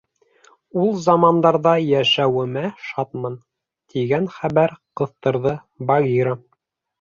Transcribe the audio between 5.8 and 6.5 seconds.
Багира.